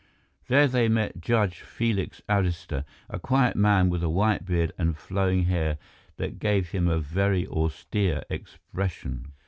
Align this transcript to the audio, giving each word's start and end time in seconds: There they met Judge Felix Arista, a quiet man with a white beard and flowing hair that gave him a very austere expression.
There 0.47 0.67
they 0.67 0.87
met 0.89 1.21
Judge 1.21 1.59
Felix 1.59 2.23
Arista, 2.27 2.85
a 3.07 3.19
quiet 3.19 3.55
man 3.55 3.87
with 3.91 4.01
a 4.01 4.09
white 4.09 4.47
beard 4.47 4.71
and 4.75 4.97
flowing 4.97 5.43
hair 5.43 5.77
that 6.17 6.39
gave 6.39 6.69
him 6.69 6.87
a 6.87 6.97
very 6.97 7.45
austere 7.45 8.23
expression. 8.27 9.33